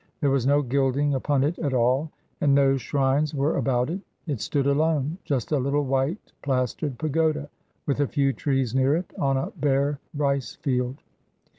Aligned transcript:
There 0.19 0.31
was 0.31 0.47
no 0.47 0.63
gilding 0.63 1.13
upon 1.13 1.43
it 1.43 1.59
at 1.59 1.75
all, 1.75 2.09
and 2.41 2.55
no 2.55 2.75
shrines 2.75 3.35
were 3.35 3.55
about 3.57 3.91
it; 3.91 4.01
it 4.25 4.41
stood 4.41 4.65
alone, 4.65 5.19
just 5.25 5.51
a 5.51 5.59
little 5.59 5.85
white 5.85 6.33
plastered 6.41 6.97
pagoda, 6.97 7.49
with 7.85 7.99
a 7.99 8.07
few 8.07 8.33
trees 8.33 8.73
near 8.73 8.95
it, 8.95 9.13
on 9.19 9.37
a 9.37 9.51
bare 9.59 9.99
rice 10.15 10.55
field. 10.55 10.97